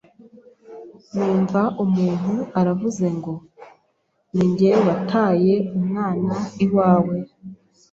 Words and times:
numva 1.13 1.61
umuntu 1.83 2.33
aravuze 2.59 3.05
ngo 3.17 3.33
ninjye 4.33 4.71
wataye 4.85 5.55
umwana 5.77 6.35
iwawe, 6.65 7.15